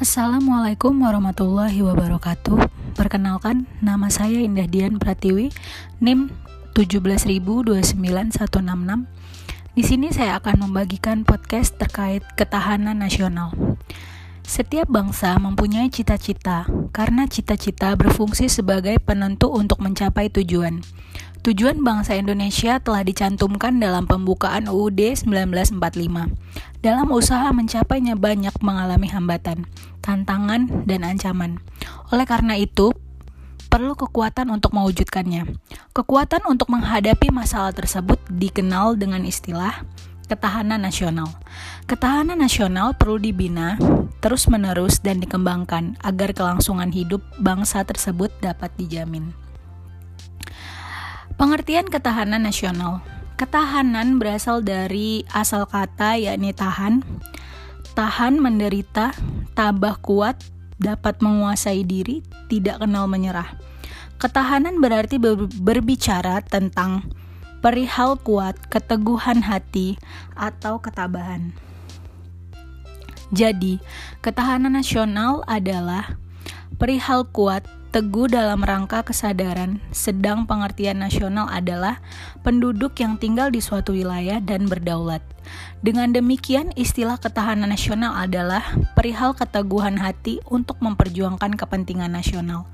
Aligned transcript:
Assalamualaikum 0.00 0.96
warahmatullahi 1.04 1.84
wabarakatuh. 1.84 2.56
Perkenalkan, 2.96 3.68
nama 3.84 4.08
saya 4.08 4.40
Indah 4.40 4.64
Dian 4.64 4.96
Pratiwi, 4.96 5.52
NIM 6.00 6.32
1729166. 6.72 8.00
Di 9.76 9.82
sini 9.84 10.08
saya 10.08 10.40
akan 10.40 10.64
membagikan 10.64 11.28
podcast 11.28 11.76
terkait 11.76 12.24
ketahanan 12.32 12.96
nasional. 12.96 13.52
Setiap 14.40 14.88
bangsa 14.88 15.36
mempunyai 15.36 15.92
cita-cita, 15.92 16.64
karena 16.96 17.28
cita-cita 17.28 17.92
berfungsi 17.92 18.48
sebagai 18.48 18.96
penentu 19.04 19.52
untuk 19.52 19.84
mencapai 19.84 20.32
tujuan. 20.32 20.80
Tujuan 21.40 21.80
bangsa 21.80 22.20
Indonesia 22.20 22.76
telah 22.84 23.00
dicantumkan 23.00 23.80
dalam 23.80 24.04
pembukaan 24.04 24.68
UUD 24.68 25.24
1945. 25.24 25.80
Dalam 26.84 27.08
usaha 27.08 27.48
mencapainya 27.56 28.12
banyak 28.12 28.52
mengalami 28.60 29.08
hambatan, 29.08 29.64
tantangan, 30.04 30.68
dan 30.84 31.00
ancaman. 31.00 31.56
Oleh 32.12 32.28
karena 32.28 32.60
itu, 32.60 32.92
perlu 33.72 33.96
kekuatan 33.96 34.52
untuk 34.52 34.76
mewujudkannya. 34.76 35.56
Kekuatan 35.96 36.44
untuk 36.44 36.68
menghadapi 36.68 37.32
masalah 37.32 37.72
tersebut 37.72 38.20
dikenal 38.28 39.00
dengan 39.00 39.24
istilah 39.24 39.88
ketahanan 40.28 40.84
nasional. 40.84 41.40
Ketahanan 41.88 42.36
nasional 42.36 42.92
perlu 42.92 43.16
dibina 43.16 43.80
terus-menerus 44.20 45.00
dan 45.00 45.24
dikembangkan 45.24 45.96
agar 46.04 46.36
kelangsungan 46.36 46.92
hidup 46.92 47.24
bangsa 47.40 47.80
tersebut 47.88 48.28
dapat 48.44 48.68
dijamin. 48.76 49.32
Pengertian 51.40 51.88
ketahanan 51.88 52.44
nasional. 52.44 53.00
Ketahanan 53.40 54.20
berasal 54.20 54.60
dari 54.60 55.24
asal 55.32 55.64
kata 55.64 56.20
yakni 56.20 56.52
tahan. 56.52 57.00
Tahan 57.96 58.36
menderita, 58.36 59.16
tabah 59.56 59.96
kuat, 60.04 60.36
dapat 60.76 61.24
menguasai 61.24 61.80
diri, 61.88 62.20
tidak 62.52 62.84
kenal 62.84 63.08
menyerah. 63.08 63.56
Ketahanan 64.20 64.84
berarti 64.84 65.16
ber 65.16 65.48
berbicara 65.48 66.44
tentang 66.44 67.08
perihal 67.64 68.20
kuat, 68.20 68.60
keteguhan 68.68 69.40
hati, 69.40 69.96
atau 70.36 70.76
ketabahan. 70.84 71.56
Jadi, 73.32 73.80
ketahanan 74.20 74.76
nasional 74.76 75.40
adalah 75.48 76.20
perihal 76.76 77.24
kuat, 77.32 77.64
Teguh 77.90 78.30
dalam 78.30 78.62
rangka 78.62 79.02
kesadaran, 79.02 79.82
sedang 79.90 80.46
pengertian 80.46 81.02
nasional 81.02 81.50
adalah 81.50 81.98
penduduk 82.46 82.94
yang 83.02 83.18
tinggal 83.18 83.50
di 83.50 83.58
suatu 83.58 83.90
wilayah 83.90 84.38
dan 84.38 84.70
berdaulat. 84.70 85.18
Dengan 85.82 86.14
demikian, 86.14 86.70
istilah 86.78 87.18
ketahanan 87.18 87.66
nasional 87.66 88.14
adalah 88.14 88.62
perihal 88.94 89.34
keteguhan 89.34 89.98
hati 89.98 90.38
untuk 90.46 90.78
memperjuangkan 90.78 91.58
kepentingan 91.58 92.14
nasional. 92.14 92.70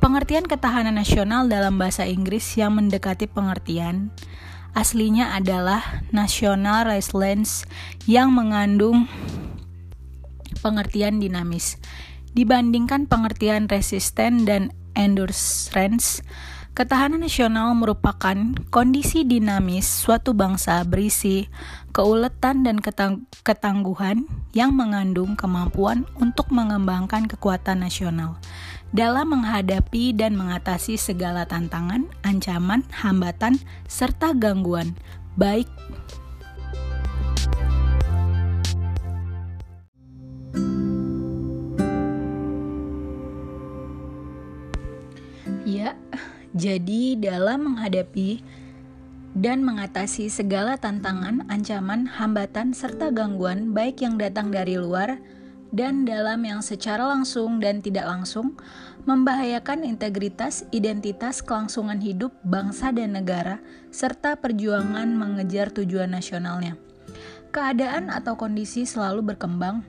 Pengertian 0.00 0.48
ketahanan 0.48 0.96
nasional 0.96 1.44
dalam 1.44 1.76
bahasa 1.76 2.08
Inggris 2.08 2.56
yang 2.56 2.80
mendekati 2.80 3.28
pengertian 3.28 4.16
aslinya 4.72 5.36
adalah 5.36 6.02
national 6.08 6.88
resilience 6.88 7.68
yang 8.08 8.32
mengandung 8.32 9.12
pengertian 10.64 11.20
dinamis 11.20 11.76
Dibandingkan 12.34 13.06
pengertian 13.06 13.70
resisten 13.70 14.42
dan 14.42 14.74
endurance, 14.98 16.18
ketahanan 16.74 17.22
nasional 17.22 17.70
merupakan 17.78 18.34
kondisi 18.74 19.22
dinamis 19.22 19.86
suatu 19.86 20.34
bangsa 20.34 20.82
berisi 20.82 21.46
keuletan 21.94 22.66
dan 22.66 22.82
ketang 22.82 23.30
ketangguhan 23.46 24.26
yang 24.50 24.74
mengandung 24.74 25.38
kemampuan 25.38 26.02
untuk 26.18 26.50
mengembangkan 26.50 27.30
kekuatan 27.30 27.86
nasional 27.86 28.42
dalam 28.90 29.30
menghadapi 29.30 30.10
dan 30.14 30.34
mengatasi 30.34 30.98
segala 30.98 31.46
tantangan, 31.46 32.10
ancaman, 32.26 32.82
hambatan, 32.90 33.62
serta 33.86 34.34
gangguan, 34.34 34.98
baik 35.38 35.70
Jadi 46.54 47.18
dalam 47.18 47.74
menghadapi 47.74 48.38
dan 49.34 49.66
mengatasi 49.66 50.30
segala 50.30 50.78
tantangan, 50.78 51.42
ancaman, 51.50 52.06
hambatan, 52.06 52.70
serta 52.70 53.10
gangguan, 53.10 53.74
baik 53.74 53.98
yang 54.06 54.14
datang 54.14 54.54
dari 54.54 54.78
luar 54.78 55.18
dan 55.74 56.06
dalam 56.06 56.46
yang 56.46 56.62
secara 56.62 57.02
langsung 57.02 57.58
dan 57.58 57.82
tidak 57.82 58.06
langsung 58.06 58.54
membahayakan 59.10 59.82
integritas, 59.82 60.62
identitas, 60.70 61.42
kelangsungan 61.42 61.98
hidup 61.98 62.30
bangsa 62.46 62.94
dan 62.94 63.18
negara, 63.18 63.58
serta 63.90 64.38
perjuangan 64.38 65.10
mengejar 65.10 65.74
tujuan 65.74 66.14
nasionalnya. 66.14 66.78
Keadaan 67.50 68.14
atau 68.14 68.38
kondisi 68.38 68.86
selalu 68.86 69.34
berkembang 69.34 69.82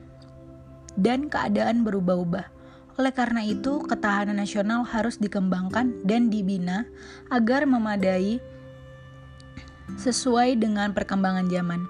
dan 0.97 1.29
keadaan 1.29 1.85
berubah-ubah. 1.85 2.54
Oleh 2.95 3.11
karena 3.11 3.43
itu, 3.43 3.83
ketahanan 3.83 4.39
nasional 4.39 4.87
harus 4.87 5.19
dikembangkan 5.19 6.03
dan 6.07 6.31
dibina 6.31 6.87
agar 7.27 7.67
memadai 7.67 8.39
sesuai 9.99 10.55
dengan 10.55 10.95
perkembangan 10.95 11.51
zaman. 11.51 11.83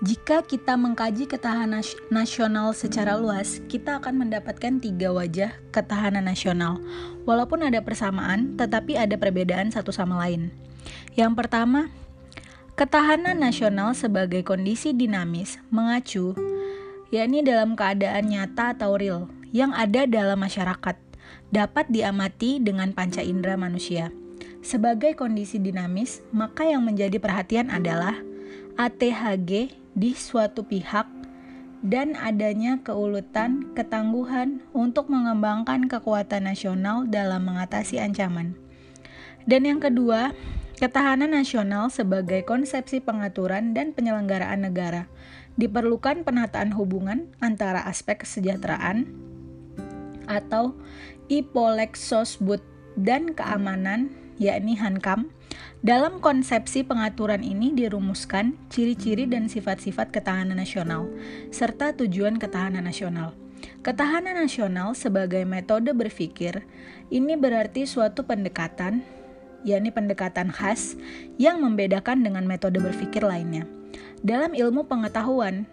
Jika 0.00 0.40
kita 0.48 0.80
mengkaji 0.80 1.28
ketahanan 1.28 1.84
nasional 2.08 2.72
secara 2.72 3.20
luas, 3.20 3.60
kita 3.68 4.00
akan 4.00 4.24
mendapatkan 4.24 4.80
tiga 4.80 5.12
wajah 5.12 5.52
ketahanan 5.76 6.24
nasional. 6.24 6.80
Walaupun 7.28 7.68
ada 7.68 7.84
persamaan, 7.84 8.56
tetapi 8.56 8.96
ada 8.96 9.20
perbedaan 9.20 9.68
satu 9.68 9.92
sama 9.92 10.16
lain. 10.24 10.48
Yang 11.20 11.44
pertama, 11.44 11.92
ketahanan 12.80 13.36
nasional 13.36 13.92
sebagai 13.92 14.40
kondisi 14.40 14.96
dinamis 14.96 15.60
mengacu 15.68 16.32
yakni 17.12 17.44
dalam 17.44 17.76
keadaan 17.76 18.32
nyata 18.32 18.72
atau 18.72 18.96
real 18.96 19.28
yang 19.50 19.74
ada 19.74 20.06
dalam 20.06 20.38
masyarakat 20.38 20.96
dapat 21.50 21.86
diamati 21.90 22.62
dengan 22.62 22.94
panca 22.94 23.22
indera 23.22 23.58
manusia. 23.58 24.14
Sebagai 24.60 25.16
kondisi 25.16 25.56
dinamis, 25.56 26.20
maka 26.30 26.68
yang 26.68 26.84
menjadi 26.84 27.16
perhatian 27.16 27.72
adalah 27.72 28.16
ATHG 28.76 29.72
di 29.96 30.10
suatu 30.14 30.64
pihak 30.64 31.08
dan 31.80 32.12
adanya 32.12 32.76
keuletan, 32.84 33.72
ketangguhan 33.72 34.60
untuk 34.76 35.08
mengembangkan 35.08 35.88
kekuatan 35.88 36.44
nasional 36.44 37.08
dalam 37.08 37.48
mengatasi 37.48 37.96
ancaman. 37.96 38.52
Dan 39.48 39.64
yang 39.64 39.80
kedua, 39.80 40.36
ketahanan 40.76 41.32
nasional 41.32 41.88
sebagai 41.88 42.44
konsepsi 42.44 43.00
pengaturan 43.00 43.72
dan 43.72 43.96
penyelenggaraan 43.96 44.60
negara. 44.60 45.08
Diperlukan 45.56 46.24
penataan 46.24 46.76
hubungan 46.76 47.32
antara 47.40 47.84
aspek 47.88 48.22
kesejahteraan, 48.24 49.08
atau 50.30 50.78
Ipolexosbud 51.26 52.62
dan 52.94 53.34
keamanan 53.34 54.14
yakni 54.38 54.78
Hankam. 54.78 55.34
Dalam 55.82 56.22
konsepsi 56.22 56.86
pengaturan 56.86 57.42
ini 57.42 57.74
dirumuskan 57.74 58.54
ciri-ciri 58.70 59.26
dan 59.26 59.50
sifat-sifat 59.50 60.14
ketahanan 60.14 60.60
nasional 60.62 61.10
serta 61.50 61.96
tujuan 61.98 62.38
ketahanan 62.38 62.86
nasional. 62.86 63.34
Ketahanan 63.82 64.38
nasional 64.38 64.94
sebagai 64.94 65.42
metode 65.42 65.90
berpikir 65.92 66.64
ini 67.10 67.34
berarti 67.34 67.88
suatu 67.88 68.24
pendekatan 68.24 69.02
yakni 69.64 69.92
pendekatan 69.92 70.48
khas 70.48 70.96
yang 71.36 71.60
membedakan 71.60 72.24
dengan 72.24 72.48
metode 72.48 72.80
berpikir 72.80 73.20
lainnya. 73.20 73.68
Dalam 74.20 74.52
ilmu 74.52 74.84
pengetahuan, 74.88 75.68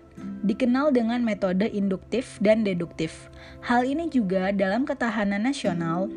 dikenal 0.46 0.94
dengan 0.94 1.24
metode 1.26 1.66
induktif 1.70 2.38
dan 2.44 2.62
deduktif. 2.66 3.30
Hal 3.66 3.86
ini 3.88 4.10
juga 4.12 4.54
dalam 4.54 4.86
ketahanan 4.86 5.46
nasional 5.46 6.12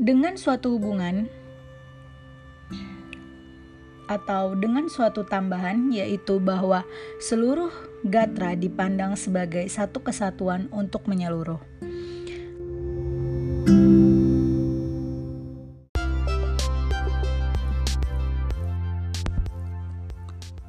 dengan 0.00 0.34
suatu 0.34 0.74
hubungan 0.74 1.30
atau 4.04 4.52
dengan 4.52 4.84
suatu 4.92 5.24
tambahan 5.24 5.88
yaitu 5.88 6.36
bahwa 6.36 6.84
seluruh 7.24 7.72
gatra 8.04 8.52
dipandang 8.52 9.16
sebagai 9.16 9.64
satu 9.72 10.04
kesatuan 10.04 10.68
untuk 10.68 11.08
menyeluruh. 11.08 11.60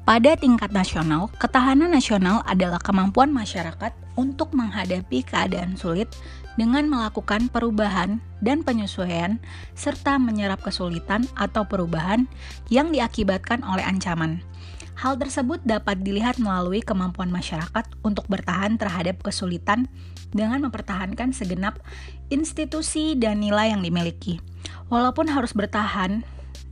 Pada 0.06 0.38
tingkat 0.38 0.70
nasional, 0.70 1.26
ketahanan 1.34 1.90
nasional 1.90 2.38
adalah 2.46 2.78
kemampuan 2.78 3.26
masyarakat 3.34 3.90
untuk 4.14 4.54
menghadapi 4.54 5.26
keadaan 5.26 5.74
sulit 5.74 6.06
dengan 6.54 6.86
melakukan 6.86 7.50
perubahan 7.50 8.22
dan 8.38 8.62
penyesuaian, 8.62 9.42
serta 9.74 10.14
menyerap 10.22 10.62
kesulitan 10.62 11.26
atau 11.34 11.66
perubahan 11.66 12.30
yang 12.70 12.94
diakibatkan 12.94 13.66
oleh 13.66 13.82
ancaman. 13.82 14.46
Hal 14.94 15.18
tersebut 15.18 15.58
dapat 15.66 16.06
dilihat 16.06 16.38
melalui 16.38 16.86
kemampuan 16.86 17.34
masyarakat 17.34 17.90
untuk 18.06 18.30
bertahan 18.30 18.78
terhadap 18.78 19.26
kesulitan 19.26 19.90
dengan 20.30 20.70
mempertahankan 20.70 21.34
segenap 21.34 21.82
institusi 22.30 23.18
dan 23.18 23.42
nilai 23.42 23.74
yang 23.74 23.82
dimiliki. 23.82 24.38
Walaupun 24.86 25.34
harus 25.34 25.50
bertahan 25.50 26.22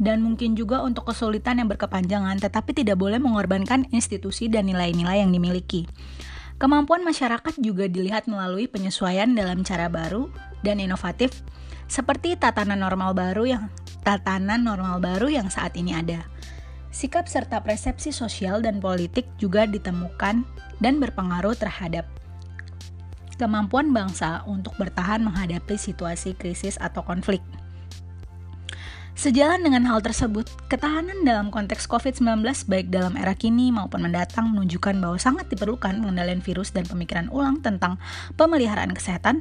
dan 0.03 0.23
mungkin 0.23 0.59
juga 0.59 0.83
untuk 0.83 1.07
kesulitan 1.11 1.63
yang 1.63 1.69
berkepanjangan, 1.71 2.43
tetapi 2.43 2.75
tidak 2.75 2.99
boleh 2.99 3.23
mengorbankan 3.23 3.87
institusi 3.95 4.51
dan 4.51 4.67
nilai-nilai 4.67 5.23
yang 5.23 5.31
dimiliki. 5.31 5.87
Kemampuan 6.59 7.03
masyarakat 7.03 7.59
juga 7.59 7.91
dilihat 7.91 8.31
melalui 8.31 8.71
penyesuaian 8.71 9.27
dalam 9.35 9.67
cara 9.67 9.91
baru 9.91 10.31
dan 10.63 10.79
inovatif 10.79 11.43
seperti 11.91 12.39
tatanan 12.39 12.81
normal 12.81 13.13
baru 13.13 13.45
yang 13.45 13.65
tatanan 14.07 14.63
normal 14.63 15.03
baru 15.03 15.29
yang 15.29 15.51
saat 15.51 15.75
ini 15.75 15.93
ada. 15.99 16.23
Sikap 16.95 17.27
serta 17.27 17.59
persepsi 17.59 18.15
sosial 18.15 18.63
dan 18.63 18.79
politik 18.79 19.27
juga 19.35 19.67
ditemukan 19.67 20.47
dan 20.79 20.95
berpengaruh 21.03 21.59
terhadap 21.59 22.07
kemampuan 23.35 23.91
bangsa 23.91 24.47
untuk 24.47 24.79
bertahan 24.79 25.27
menghadapi 25.27 25.75
situasi 25.75 26.39
krisis 26.39 26.79
atau 26.79 27.03
konflik. 27.03 27.43
Sejalan 29.15 29.63
dengan 29.63 29.87
hal 29.87 30.03
tersebut, 30.03 30.51
ketahanan 30.67 31.23
dalam 31.23 31.55
konteks 31.55 31.87
COVID-19 31.87 32.43
baik 32.67 32.91
dalam 32.91 33.15
era 33.15 33.31
kini 33.31 33.71
maupun 33.71 34.03
mendatang 34.03 34.51
menunjukkan 34.51 34.99
bahwa 34.99 35.15
sangat 35.23 35.47
diperlukan 35.55 36.03
pengendalian 36.03 36.43
virus 36.43 36.75
dan 36.75 36.83
pemikiran 36.83 37.31
ulang 37.31 37.63
tentang 37.63 38.03
pemeliharaan 38.35 38.91
kesehatan, 38.91 39.39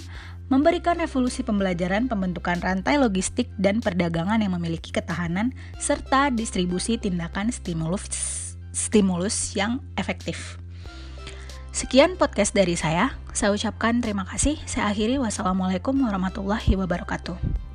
memberikan 0.53 1.01
revolusi 1.01 1.41
pembelajaran 1.41 2.05
pembentukan 2.05 2.61
rantai 2.61 3.01
logistik 3.01 3.49
dan 3.57 3.81
perdagangan 3.81 4.45
yang 4.45 4.53
memiliki 4.53 4.93
ketahanan, 4.93 5.57
serta 5.81 6.29
distribusi 6.29 7.01
tindakan 7.01 7.49
stimulus, 7.49 8.05
stimulus 8.77 9.57
yang 9.57 9.81
efektif. 9.97 10.61
Sekian 11.73 12.21
podcast 12.21 12.53
dari 12.53 12.77
saya. 12.77 13.17
Saya 13.33 13.49
ucapkan 13.49 14.05
terima 14.05 14.29
kasih. 14.29 14.61
Saya 14.69 14.93
akhiri 14.93 15.17
wassalamualaikum 15.17 15.97
warahmatullahi 15.97 16.77
wabarakatuh. 16.77 17.72